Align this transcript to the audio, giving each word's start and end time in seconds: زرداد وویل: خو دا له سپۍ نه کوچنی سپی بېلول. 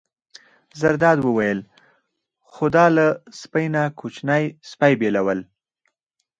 زرداد 0.79 1.17
وویل: 1.21 1.59
خو 2.51 2.65
دا 2.75 2.85
له 2.95 3.07
سپۍ 3.41 3.65
نه 3.75 3.83
کوچنی 3.99 4.43
سپی 4.69 4.93
بېلول. 4.99 5.39